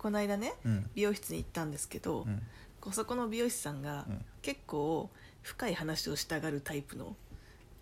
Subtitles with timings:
[0.00, 0.90] この間ねうん。
[0.94, 2.42] 美容室に行ったんですけど、うん。
[2.80, 4.24] こうそこの美容師さんがうん。
[4.40, 5.10] 結構
[5.42, 7.14] 深い話をしたがるタイプの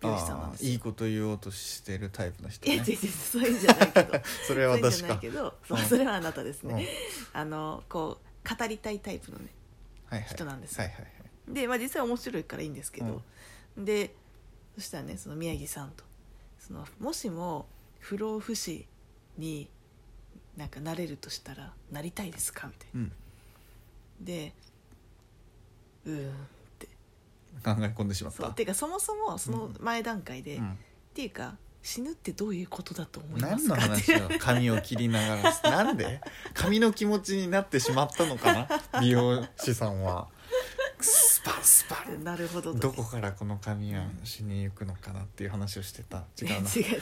[0.01, 0.69] 美容師さんなんあですよ。
[0.69, 2.75] あいいこと言おうとしてるタイプの人ね。
[2.75, 4.21] いや違う違うそういうんじゃないけど。
[4.47, 5.85] それはそういうん私かじゃないけどそううん。
[5.85, 6.87] それはあなたですね、
[7.33, 7.39] うん。
[7.39, 9.47] あのこう語りたいタイプのね
[10.07, 10.29] はいはい。
[10.29, 10.83] 人なんですよ。
[10.83, 11.53] はいはいはい。
[11.53, 13.21] で、まあ、実際面白いからいいんですけど、
[13.77, 14.13] で
[14.75, 16.03] そしたらねその宮城さんと
[16.59, 17.67] そのもしも
[17.99, 18.85] 不老不死
[19.37, 19.69] に
[20.59, 22.67] なんかなれるとしたらなりたいですか？
[22.67, 22.99] みたいな。
[22.99, 23.11] うん。
[24.19, 24.53] で
[26.05, 26.31] うーんっ
[26.77, 26.87] て。
[27.63, 28.43] 考え込んでしまった。
[28.43, 28.53] そう。
[28.53, 30.77] ていうかそもそもその前段階で、っうん。
[31.13, 35.83] ていうか死ぬってどういうことだと思いま何のすかって話よ髪を切りながら。
[35.85, 36.19] なんで？
[36.53, 38.67] 髪の気持ちになってしまったのかな？
[38.99, 40.27] 美容師さんは
[41.39, 42.23] スパンスパン。
[42.23, 42.73] なるほど。
[42.73, 46.23] とどこからこの髪は死にゆくのかなっていう話をしてた。
[46.41, 46.55] 違うな。
[46.75, 47.01] 違う違う。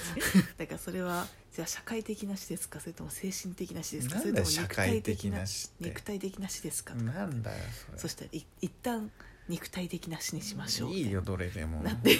[0.57, 2.79] だからそれはじゃあ社会的な死ですか？
[2.79, 4.19] それとも精神的な死ですか？
[4.19, 5.89] それとも社会的な死って。
[5.89, 7.99] 肉体的な死ですかなんだよそれ。
[7.99, 9.11] そしたらい一旦
[9.47, 10.91] 肉体的な死にしましょう。
[10.91, 11.81] いいよどれでも。
[11.81, 12.17] なって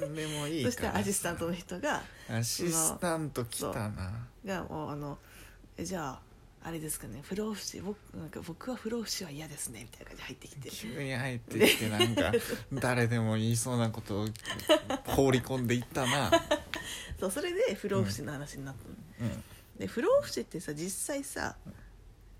[0.00, 0.92] 何でもいいそから。
[0.92, 4.26] したらアシスタントの人がアシスタント来たな。
[4.44, 5.18] がもうあの
[5.76, 6.27] えじゃあ
[6.68, 10.70] あれですかね不老不死僕なんか僕は不老不死は嫌ですねみたいな感じで入ってきて。
[10.70, 12.32] 急に入ってきてなんか
[12.72, 14.28] 誰でも言いそうなことを
[15.06, 16.30] 放り込んでいったな。
[17.18, 18.74] そうそれで不老不死の話になっ
[19.18, 21.56] たの、うで不老不死ってさ実際さ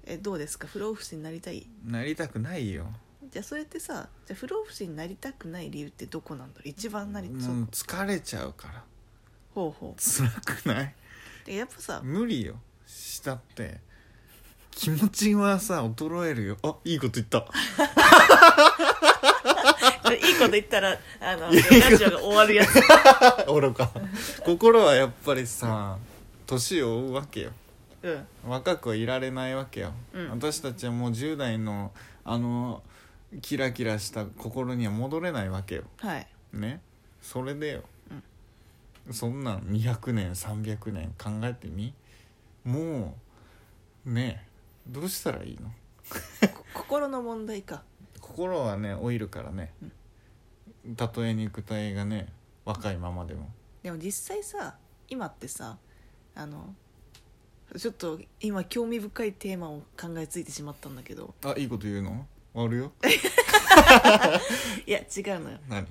[0.05, 0.67] えどうですか？
[0.69, 1.67] 不老不死になりたい？
[1.87, 2.87] んなりたくないよ。
[3.33, 6.69] じゃあそれってさじゃあ不老不死になりたくない理由ってどこなんだろう？
[6.69, 8.85] 一番なりそう、もう疲れちゃうから。
[9.55, 10.95] ほうほ辛くない？
[11.45, 12.61] うでやっぱさ無理よ。
[12.87, 13.81] したって
[14.79, 16.57] 気持ちはさ衰えるよ。
[16.63, 17.39] あいいこと言った。
[20.15, 22.81] いいこと言ったらあのラジオが終わるやつ。
[23.53, 23.91] 愚か。
[24.47, 25.99] 心はやっぱりさ
[26.47, 27.51] 年を追うわけよ。
[28.05, 28.25] うん。
[28.47, 30.31] 若くはいられないわけよ、うん。
[30.31, 31.91] 私たちはもう10代の
[32.25, 32.85] あの
[33.43, 35.83] キラキラした心には戻れないわけよ。
[35.97, 36.29] はい。
[36.53, 36.81] ね。
[37.21, 37.83] それでよ、
[39.11, 41.93] そんなん200年300年考えてみ。
[42.65, 43.17] も
[44.07, 44.47] うね
[44.89, 45.69] どうしたらいいの？
[46.55, 47.83] こ心の問題か。
[48.21, 49.73] 心はね老いるからね、
[50.97, 52.29] たとえ肉体がね
[52.65, 53.51] 若いままでも。
[53.83, 54.77] でも実際さ
[55.09, 55.79] 今ってさ
[56.35, 56.75] あの
[57.77, 61.35] ちょっと今興味深いテーマを考えついてしまったんだけど。
[61.45, 62.27] あいいこと言うの？
[62.55, 62.93] 終わるよ。
[64.87, 65.59] いや違うのよ。
[65.69, 65.87] 何？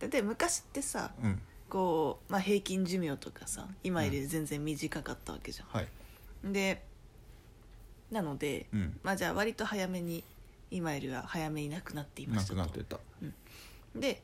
[0.00, 1.40] だって昔ってさうん。
[1.68, 5.88] こう、まあ、平均寿命とかさ今より全然短かったわけじゃはい。
[6.46, 6.84] ん、で
[8.14, 8.98] なので、うん。
[9.02, 10.24] まあじゃあ割と早めに
[10.70, 12.54] 今よりは早めに亡くなっていまなしたと。
[12.54, 12.98] くなってた。
[13.94, 14.22] で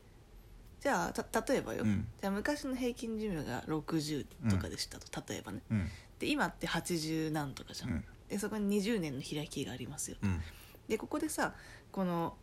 [0.81, 2.07] じゃあた例えばよ、うん。
[2.21, 5.61] じゃあ昔の平均寿命が60とかでしたと、例えばね。
[5.71, 5.89] うん。
[6.19, 8.05] で今って80何とかじゃん、うん。
[8.29, 10.17] でそこに20年の開きがありますよ。
[10.23, 10.41] うん。
[10.89, 11.55] でここでさ
[11.93, 12.37] この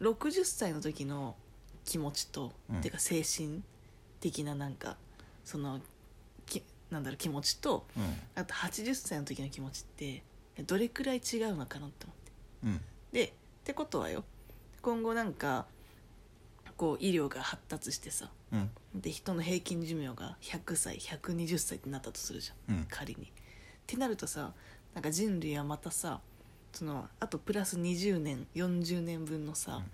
[0.00, 1.36] 60歳の時の
[1.84, 2.80] 気持ちと、うん。
[2.80, 3.62] てか精神
[4.20, 4.96] 的ななんか
[5.44, 5.80] その
[6.46, 8.04] きなんだろう気持ちとうん。
[8.36, 10.22] あと80歳の時の気持ちって
[10.64, 12.32] どれくらい違うのかなって思って。
[12.64, 12.80] うん。
[13.12, 13.30] でっ
[13.64, 14.24] てことはよ
[14.82, 15.66] 今後なんか
[16.76, 18.70] こう医療が発達してさうん。
[18.94, 22.86] で人の平均寿命が100歳120歳ってなったとするじゃん、うん。
[22.88, 23.24] 仮に。
[23.24, 23.26] っ
[23.86, 24.52] てなるとさ
[24.94, 26.20] なんか人類はまたさ
[26.72, 29.84] そのあとプラス20年40年分のさ、うん。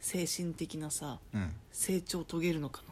[0.00, 1.52] 精神的なさうん。
[1.70, 2.82] 成長を遂げるのか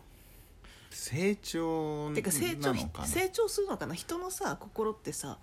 [0.91, 2.81] 成長なてか成長な？
[2.81, 3.95] のかな成長するのかな？
[3.95, 5.39] 人のさ心ってさ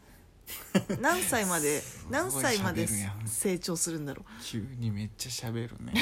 [1.02, 2.88] 何歳まで何歳まで
[3.26, 5.94] 成長するんだろ急にめっちゃ喋るね。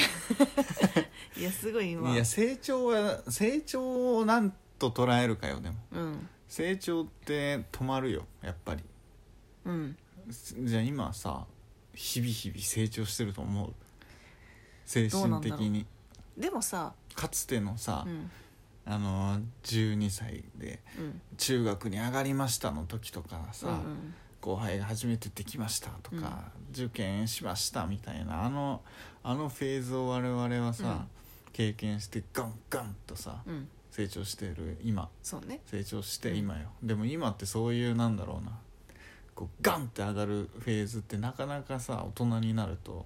[1.36, 2.12] う いやすごい今。
[2.12, 5.76] いや成長は成長を何と捉えるかよでも。
[5.92, 6.28] うん。
[6.48, 8.84] 成長って止まるよやっぱり。
[9.64, 9.96] うん。
[10.62, 11.46] じゃあ今さ
[11.94, 13.74] 日々日々成長してると思う？
[14.84, 15.86] 精神的に。
[16.36, 18.30] でもさかつてのさ、うん。
[18.88, 21.20] あの12歳でうん。
[21.36, 28.82] 中学に上がりましたの時とかさ、うんうん後輩が初めてできましたとか、受験しましたみたいなあの
[29.22, 31.06] あのフェーズを我々はさ、
[31.52, 33.68] 経験してガンガンとさうん。
[33.90, 35.08] 成長してる今。
[35.22, 35.60] そうね。
[35.66, 36.36] 成長してうん。
[36.36, 38.52] 今よ、でも今ってそういうなんだろうな。
[39.34, 43.04] こうガンって上がるフェーズってなかなかさ大人になると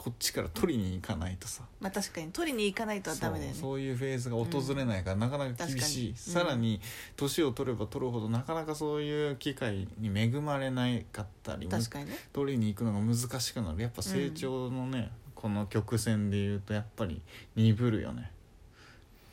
[0.00, 1.62] こっちから取りに行かないとさ。
[1.78, 2.32] まあ確かに。
[2.32, 3.54] 取りに行かないとはダメだよね。
[3.54, 6.34] そうそういうフェーズが訪れないから、なかなか厳しい、確かに。
[6.34, 6.80] さらに
[7.18, 12.16] 年を取れば取るほどなかなかそういう機会に恵まれないかったり確かにね。
[12.32, 13.82] 取りに行くのが難しくなる。
[13.82, 17.20] やっぱ成長のね、この曲線でいうとやっぱり
[17.54, 18.30] 鈍るよね。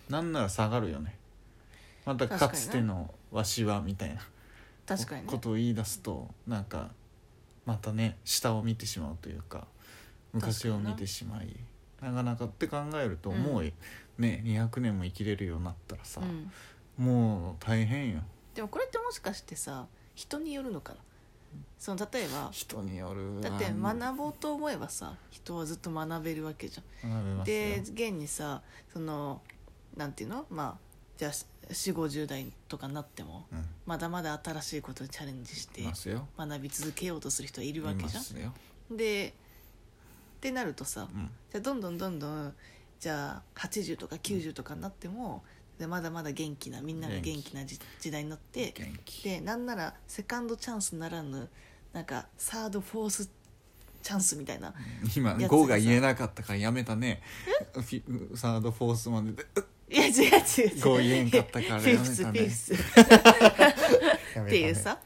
[0.10, 1.16] なんなら下がるよね。
[2.06, 4.20] またかつてのわしはみたいな。
[4.86, 5.28] 確かにね。
[5.30, 6.90] ことを言い出すとなんか
[7.66, 9.66] またね下を見てしまうというか
[10.34, 11.56] 昔を見てしまい
[12.02, 13.42] なかなかって考えると、うん。
[13.42, 17.04] もうね200年も生きれるようになったらさ、うん。
[17.04, 18.22] もう大変よ。
[18.54, 21.00] でもこれってもしかしてさ人によるのかな？
[21.80, 27.10] その例えば人によるだってあ学ぼうと思えばさ人はずっと学べるわけじゃん。
[27.10, 27.58] 学べますよ。
[27.58, 28.62] で現にさ
[28.94, 29.42] その
[29.96, 30.46] なんていうの？
[30.50, 30.88] まあ
[31.18, 33.66] じゃあ4 5 0代とかになってもうん。
[33.86, 35.82] まだまだ新しいことにチャレンジして
[36.38, 38.54] 学び続けようとする人はいるわいけじゃますよ、
[38.94, 39.34] んで
[40.48, 42.54] ってなるとさうん、じゃあどんどんどんどん
[43.00, 45.44] じゃあ80とか90とかになっても、
[45.78, 47.54] でまだまだ元気なみんなが元気。
[47.54, 48.74] な時時代になって
[49.24, 51.50] でなんならセカンドチャンスならぬ
[51.94, 53.30] なんかサードフォース
[54.02, 54.74] チャンスみたいな。
[55.16, 55.56] 今やつがさ。
[55.56, 57.22] 5が言えなかったからやめたね。
[58.34, 59.44] サードフォースまでで。
[59.90, 60.32] いや違う違う違う。
[60.40, 62.48] 5言えんかったからやめたね。
[64.42, 65.00] っていうさ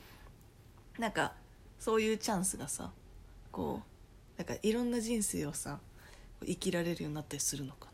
[1.00, 1.34] なんか
[1.80, 2.92] そういうチャンスがさ
[3.52, 3.88] こう
[4.38, 5.80] なんかいろんな人生をさ
[6.46, 7.92] 生きられるようになったりするのかな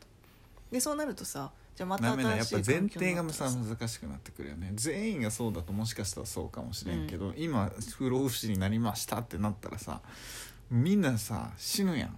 [0.72, 4.72] でそうなるとさじゃあまたやっぱ前提がさ難しくなってくるよね。
[4.74, 10.00] 全員がそうだともしかしたらそうかもしれんけど、今不老不死になりましたってなったらさ
[10.70, 12.16] みんなさ死ぬやん。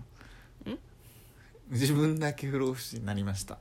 [1.69, 3.59] 自分だけ不老不死になりました。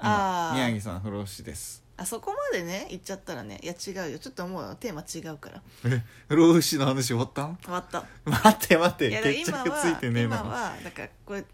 [0.00, 4.18] 宮城さん不老不死ですあそこまでね言っちゃったらねいや違うよ。
[4.18, 5.60] ちょっともうテーマ違うから。
[5.84, 7.42] え不老不死の話終わった？
[7.42, 8.06] ん終わった。
[8.24, 9.10] 待って待って。
[9.10, 11.44] 決今着ついはてねえの今はだからこれ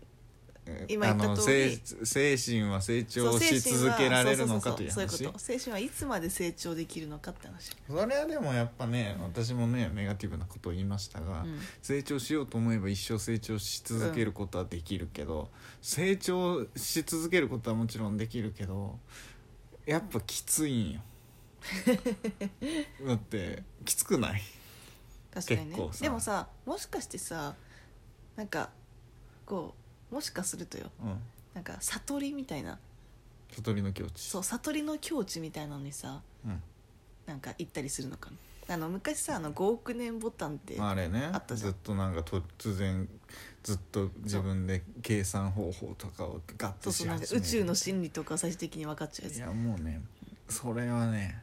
[0.67, 5.39] え今言ったあの通り精精神は成長し続けられるのかというそうそうそうそういう話こと。
[5.39, 11.59] 精神はいつまで成長できるのかって話、それはでもやっぱね私もねネガティブなことを言いましたが、うん。
[11.83, 15.51] 成長しようと思えば一生成長し続けることはできるけど、
[15.83, 18.99] 成長し続けることはもちろんできるけど
[19.87, 21.01] やっぱきついんよ。
[23.07, 24.43] だってきつくない？
[25.33, 25.77] 確かにね。
[25.77, 26.03] 結構さ。
[26.05, 27.55] でもさもしかしてさ
[28.37, 28.71] なんか
[29.47, 29.75] こ
[30.11, 30.91] うもしかするとよ。
[31.03, 31.21] うん。
[31.55, 32.79] なんか悟りみたいな。
[33.53, 34.21] 悟りの境地。
[34.23, 36.63] そう悟りの境地みたいなのにさうん。
[37.27, 38.37] なんか行ったりするのかな
[38.69, 41.31] あの昔さあの5億年ボタンってあれね。
[41.33, 41.73] あったじゃん。
[41.73, 43.09] ずっとなんか突然
[43.63, 47.45] ずっと自分で計算方法とかをガッとし始める。
[47.45, 49.37] 宇宙の真理とか最終的に分かっちゃうやつ。
[49.37, 50.01] いやもうね
[50.49, 51.43] それはね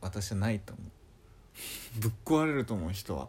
[0.00, 2.00] 私はないと思う。
[2.00, 3.28] ぶっ壊れると思う人は。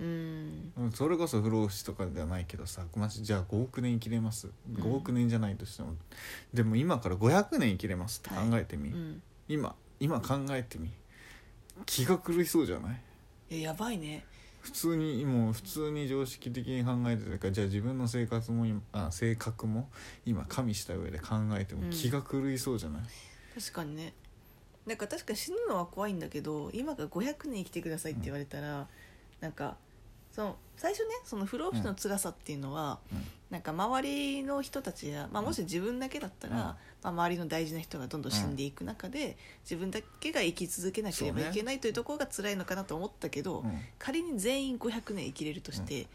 [0.00, 0.72] うん。
[0.76, 4.48] うんそれこそ不老不死とかではないけどさまじじゃあ5億年生きれます？
[4.48, 4.50] ん。
[4.74, 5.94] 5億年じゃないとしても、
[6.52, 9.22] でも今から500年生きれますって考えてみ、うん。
[9.46, 10.90] 今今考えてみ
[11.86, 12.92] 気が狂いそうじゃな
[13.50, 13.58] い？
[13.58, 14.24] いややばいね。
[14.60, 19.90] 普通にもう普通に常識的に考えてるからじゃあ自分の生活も今あ性格も
[20.24, 23.02] 今加味した上で考えてもうん気が狂いそうじゃない、
[23.54, 24.14] 確かにね。
[24.86, 28.86] なんか確かに死ぬのは怖いんだけど今が500年生きてくださいって言われたら、
[29.40, 29.76] なんか
[30.34, 33.24] その最初ねその不老不死の辛さっていうのは、うん。
[33.50, 36.60] なんか周りの人たちや、まあ、もし自分だけだったら、うん。
[36.62, 46.06] まあ、周りの大事な人がどんどん死んでいく中で、自分だけが生き続けなければいけないというところが辛いのかなと思ったけど、うん仮に全員500年生きれるとして、っ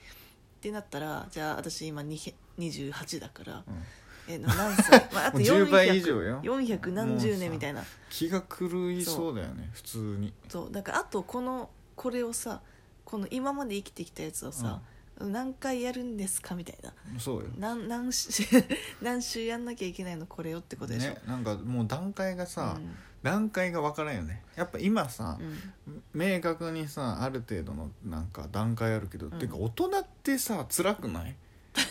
[0.62, 2.20] てなったらじゃあ私今に
[2.58, 4.34] 28だから、うん。
[4.34, 6.42] え何歳、まあ、あともう10倍以上よ。
[6.44, 7.84] 400何十年みたいな。
[8.10, 10.34] 気が狂いそうだよね普通に。
[10.50, 10.72] そう。
[10.72, 12.62] だからあとこのこれをさ
[13.10, 14.82] この今まで生きてきたやつをさ、
[15.20, 16.94] 何回やるんですかみたいな。
[17.18, 17.48] そうよ。
[17.58, 18.44] 何何週
[19.02, 22.96] 何週やんなきゃいけないのこれよってことでしょ、ねなんかもう段階がさ、うん。
[23.24, 24.44] 段階が分からんよね。
[24.56, 26.04] やっぱ今さ、うん。
[26.14, 29.40] 明確にさある程度のなんか段階あるけど、うん。
[29.40, 31.36] てか大人ってさ辛くない？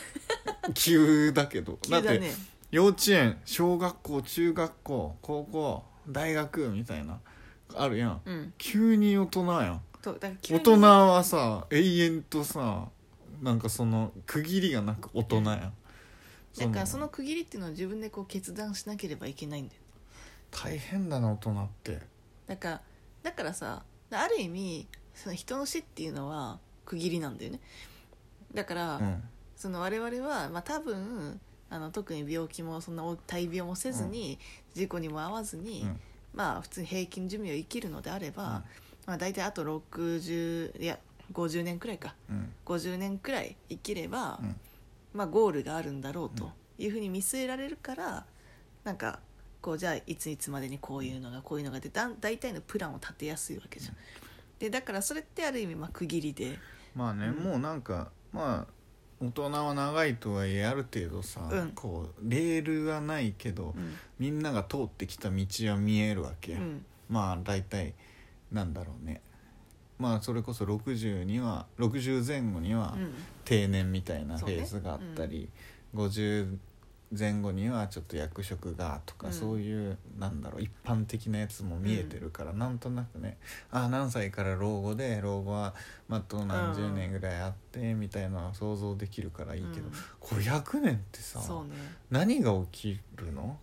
[0.74, 1.78] 急だけど。
[1.90, 2.22] だって
[2.70, 7.18] 幼稚園小学校中学校高校大学みたいな
[7.74, 8.20] あるやん。
[8.24, 8.54] うん。
[8.56, 10.60] 急に大人やんとだから急に。
[10.60, 12.88] 大人はさ永遠とさ
[13.42, 15.72] なんかその区切りがなく大人やん。
[16.58, 19.80] だからその区切りっていうのは自分でこう決断しなければいけないんだよ。
[20.50, 22.00] 大変だな大人って。
[22.46, 22.80] だから
[23.22, 27.60] だからさある意味その人の死っていうのは区切りなんだよね。
[28.54, 29.22] だから、うん。
[29.56, 34.38] その我々は、まあ、多分あの特に病気もそんな大病もせずに、
[34.74, 36.00] 事故にも遭わずに、うん。
[36.32, 38.62] まあ普通に平均寿命を生きるのであれば、
[39.08, 40.98] まあ、大体あと60いや
[41.32, 42.14] 50年くらいか。
[42.30, 42.52] うん。
[42.66, 44.56] 50年くらい生きれば、うん。
[45.14, 48.26] まあ、ゴールがあるんだろうというふうに見据えられるから
[48.84, 49.20] なんか
[49.62, 53.96] こうじゃあいついつまでにこういうのがこういうのがでだ大体のプランを立てやすいわけじゃん。
[54.58, 56.58] でだからそれってある意味まあ区切りで。
[56.94, 57.44] まあね、うん。
[57.44, 61.70] もうなんかまあ大人は長いとはいえある程度さ、うん。
[61.70, 63.96] こうレールはないけど、うん。
[64.18, 66.84] みんなが通ってきた道は見えるわけ、うん。
[67.08, 67.94] まあ大体
[68.52, 69.20] なんだろうね。
[69.98, 73.14] まあそれこそ60には60前後にはうん。
[73.44, 75.48] 定年みたいなフェーズがあったり、
[75.94, 76.58] 50
[77.18, 79.32] 前後にはちょっと役職がとか、うん。
[79.32, 83.38] そういうなんだろう一般的なやつも見えてるから、なんとなくね。
[83.70, 85.74] あ何歳から老後で老後は
[86.08, 90.38] まああと何十年ぐらいあってみたいなのは想像できるからいいけど、うん。
[90.38, 91.44] 500年ってさ、ね。
[92.10, 93.58] 何が起きるの？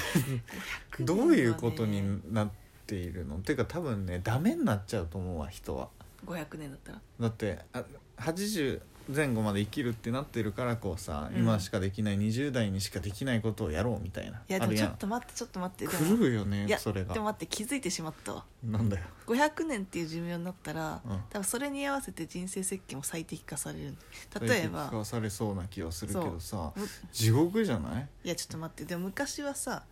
[1.00, 3.36] どういうことになっているの？
[3.38, 5.88] てか多分ねダメになっちゃうと思うわ人は。
[6.26, 7.00] 500年だったら。
[7.20, 7.82] だってあ
[8.18, 8.80] 80
[9.10, 11.40] 前後まで生きるってなってるからこうさ、うん。
[11.40, 14.42] 今しかできない20代にしかできないことをやろうみたいな。
[14.46, 15.86] いやでもちょっと待ってちょっと待って。
[15.86, 17.14] で来もるよねいやそれが。
[17.14, 18.44] でも待って気づいてしまったわ。
[18.62, 19.04] なんだよ。
[19.26, 21.20] 500年っていう寿命になったら、うん。
[21.30, 23.94] 多分それに合わせて人生設計も最適化される。
[24.42, 28.84] 例えば最適化されそうな気はするけどさむ地獄じゃない、いやちょっと待って。
[28.84, 29.84] でも昔はさ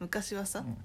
[0.00, 0.76] 昔はさ、うん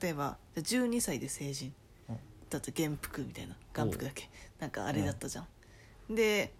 [0.00, 1.72] 例えばじゃあ12歳で成人。
[2.08, 2.18] うん。
[2.50, 4.28] だって元服みたいな元服だっけ
[4.58, 5.46] なんかあれだったじゃ
[6.10, 6.52] ん、で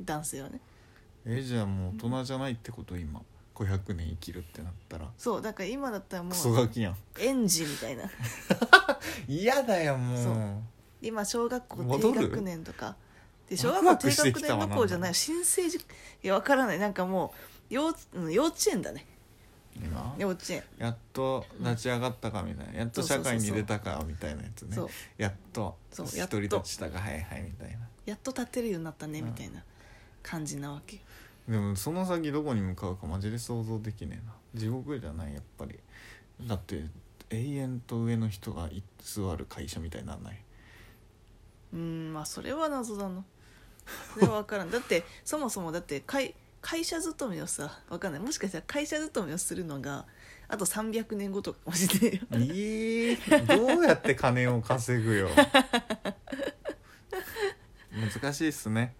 [0.00, 0.60] 男性はね。
[1.24, 3.22] えじゃあもう大人じゃないってこと今。
[3.56, 5.08] 500年生きるってなったら。
[5.16, 6.96] そうだから今だったらもクソうガキやん。
[7.18, 8.04] 園児みたいな。
[9.26, 10.62] 嫌だよもう。
[11.00, 12.96] 今小学校戻る低学年とか。
[13.48, 15.14] で小ワ学校低クワクしてき学たわ年どころじゃない。
[15.14, 15.80] 新生児い
[16.22, 16.78] やわからない。
[16.78, 17.32] なんかも
[17.70, 19.06] う幼稚,、うん、幼稚園だね
[19.82, 20.14] 今？
[20.18, 22.74] 幼稚園やっと立ち上がったかみたいな。
[22.74, 24.76] やっと社会に出たかみたいなやつね。
[24.76, 27.78] そうやっと一人立ちしたかはいはいみたいな。
[28.04, 29.62] やっと立てるようになったねうんみたいな
[30.22, 30.96] 感じなわけ。
[30.96, 31.02] よ
[31.48, 34.32] でもその先どこに向かうかマジで想像できねえな。
[34.54, 35.78] 地獄じゃないやっぱり。
[36.42, 36.84] だって
[37.30, 40.38] 永遠と上の人が居座る会社みたいになんない？
[41.74, 43.24] うんまあそれは謎だな。
[44.14, 44.70] それは分からん。
[44.70, 46.34] だってそもそもだって会
[46.66, 48.20] 会社勤めをさ分かんない。
[48.20, 50.04] もしかしたら会社勤めをするのが
[50.48, 52.48] あと300年後とかかもしれない。
[52.48, 55.28] よえー、どうやって金を稼ぐよ。
[58.20, 58.96] 難しいっすね。